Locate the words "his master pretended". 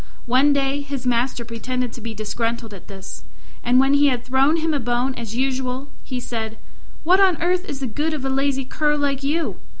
0.81-1.93